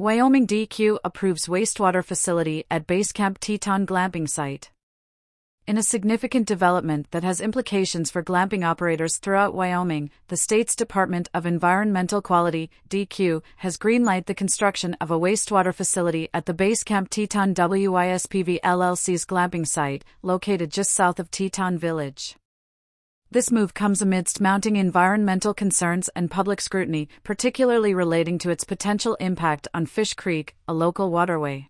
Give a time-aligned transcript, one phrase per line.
[0.00, 4.70] Wyoming DEQ approves wastewater facility at Basecamp Teton glamping site.
[5.66, 11.28] In a significant development that has implications for glamping operators throughout Wyoming, the state's Department
[11.34, 17.08] of Environmental Quality, (DEQ) has greenlighted the construction of a wastewater facility at the Basecamp
[17.08, 22.36] Teton WYSPV LLC's glamping site, located just south of Teton Village.
[23.30, 29.16] This move comes amidst mounting environmental concerns and public scrutiny, particularly relating to its potential
[29.20, 31.68] impact on Fish Creek, a local waterway.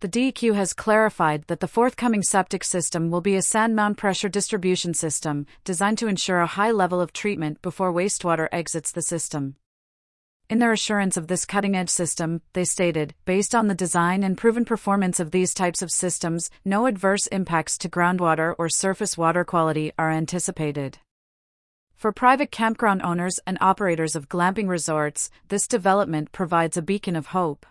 [0.00, 4.28] The DEQ has clarified that the forthcoming septic system will be a sand mound pressure
[4.28, 9.54] distribution system designed to ensure a high level of treatment before wastewater exits the system.
[10.48, 14.38] In their assurance of this cutting edge system, they stated, based on the design and
[14.38, 19.44] proven performance of these types of systems, no adverse impacts to groundwater or surface water
[19.44, 20.98] quality are anticipated.
[21.96, 27.28] For private campground owners and operators of glamping resorts, this development provides a beacon of
[27.28, 27.66] hope.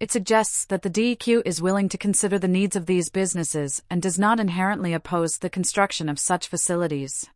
[0.00, 4.02] It suggests that the DEQ is willing to consider the needs of these businesses and
[4.02, 7.28] does not inherently oppose the construction of such facilities.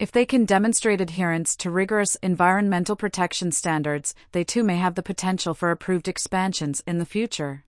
[0.00, 5.02] If they can demonstrate adherence to rigorous environmental protection standards, they too may have the
[5.02, 7.66] potential for approved expansions in the future.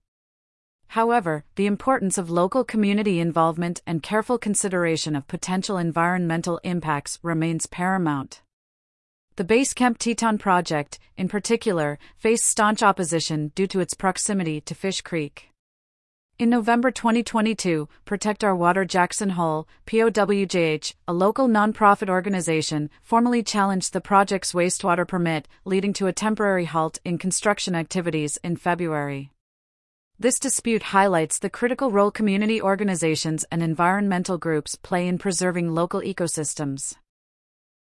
[0.87, 7.67] However, the importance of local community involvement and careful consideration of potential environmental impacts remains
[7.67, 8.41] paramount.
[9.35, 15.01] The Basecamp Teton project, in particular, faced staunch opposition due to its proximity to Fish
[15.01, 15.52] Creek.
[16.43, 23.93] In November 2022, Protect Our Water Jackson Hole, POWJH, a local nonprofit organization, formally challenged
[23.93, 29.31] the project's wastewater permit, leading to a temporary halt in construction activities in February.
[30.19, 36.01] This dispute highlights the critical role community organizations and environmental groups play in preserving local
[36.01, 36.97] ecosystems.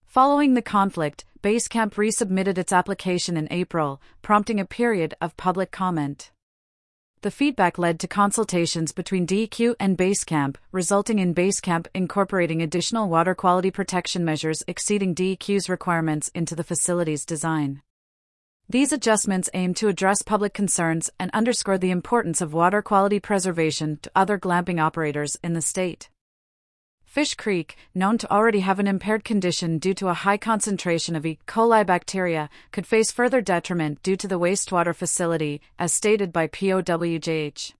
[0.06, 6.30] Following the conflict, Basecamp resubmitted its application in April, prompting a period of public comment.
[7.24, 13.34] The feedback led to consultations between DEQ and Basecamp, resulting in Basecamp incorporating additional water
[13.34, 17.80] quality protection measures exceeding DEQ's requirements into the facility's design.
[18.68, 24.00] These adjustments aim to address public concerns and underscore the importance of water quality preservation
[24.02, 26.10] to other glamping operators in the state.
[27.14, 31.24] Fish Creek, known to already have an impaired condition due to a high concentration of
[31.24, 31.38] E.
[31.46, 37.74] coli bacteria, could face further detriment due to the wastewater facility, as stated by POWJH.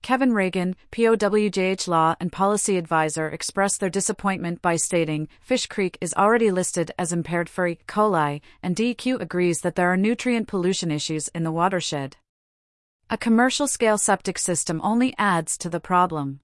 [0.00, 6.14] Kevin Reagan, POWJH Law and Policy Advisor, expressed their disappointment by stating Fish Creek is
[6.14, 7.78] already listed as impaired for E.
[7.86, 12.16] coli, and DEQ agrees that there are nutrient pollution issues in the watershed.
[13.10, 16.40] A commercial scale septic system only adds to the problem.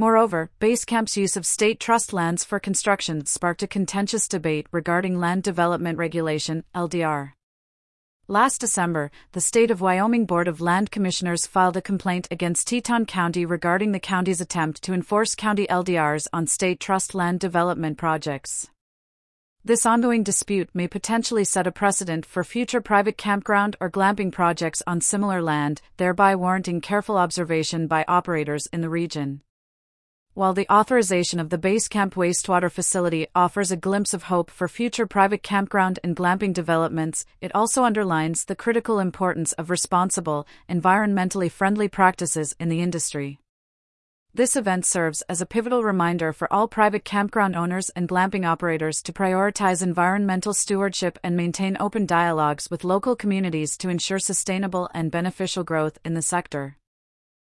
[0.00, 5.42] Moreover, Basecamp's use of state trust lands for construction sparked a contentious debate regarding land
[5.42, 7.32] development regulation, LDR.
[8.26, 13.04] Last December, the State of Wyoming Board of Land Commissioners filed a complaint against Teton
[13.04, 18.70] County regarding the county's attempt to enforce county LDRs on state trust land development projects.
[19.62, 24.82] This ongoing dispute may potentially set a precedent for future private campground or glamping projects
[24.86, 29.42] on similar land, thereby warranting careful observation by operators in the region.
[30.34, 35.04] While the authorization of the Basecamp wastewater facility offers a glimpse of hope for future
[35.04, 41.88] private campground and glamping developments, it also underlines the critical importance of responsible, environmentally friendly
[41.88, 43.40] practices in the industry.
[44.32, 49.02] This event serves as a pivotal reminder for all private campground owners and glamping operators
[49.02, 55.10] to prioritize environmental stewardship and maintain open dialogues with local communities to ensure sustainable and
[55.10, 56.76] beneficial growth in the sector.